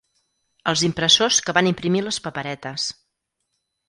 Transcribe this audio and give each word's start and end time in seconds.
Als 0.71 0.81
impressors 0.87 1.41
que 1.49 1.55
van 1.57 1.69
imprimir 1.71 2.01
les 2.05 2.19
paperetes. 2.29 2.87